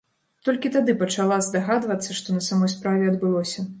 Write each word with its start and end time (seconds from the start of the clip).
Толькі 0.47 0.71
тады 0.75 0.95
пачала 1.01 1.37
здагадвацца, 1.47 2.09
што 2.21 2.39
на 2.39 2.43
самой 2.49 2.73
справе 2.77 3.03
адбылося. 3.13 3.59